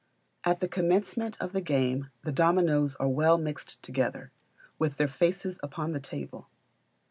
At 0.43 0.61
the 0.61 0.67
commencement 0.67 1.37
of 1.39 1.51
the 1.53 1.61
game 1.61 2.09
the 2.23 2.31
dominoes 2.31 2.95
are 2.95 3.07
well 3.07 3.37
mixed 3.37 3.79
together, 3.83 4.31
with 4.79 4.97
their 4.97 5.07
faces 5.07 5.59
upon 5.61 5.91
the 5.91 5.99
table. 5.99 6.47